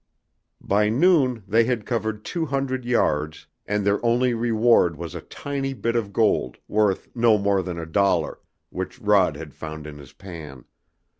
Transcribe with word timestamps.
By 0.63 0.89
noon 0.89 1.43
they 1.47 1.65
had 1.65 1.85
covered 1.85 2.25
two 2.25 2.47
hundred 2.47 2.85
yards, 2.85 3.45
and 3.67 3.85
their 3.85 4.03
only 4.03 4.33
reward 4.33 4.95
was 4.97 5.13
a 5.13 5.21
tiny 5.21 5.75
bit 5.75 5.95
of 5.95 6.11
gold, 6.11 6.57
worth 6.67 7.07
no 7.13 7.37
more 7.37 7.61
than 7.61 7.77
a 7.77 7.85
dollar, 7.85 8.39
which 8.71 8.97
Rod 8.97 9.37
had 9.37 9.53
found 9.53 9.85
in 9.85 9.99
his 9.99 10.13
pan. 10.13 10.65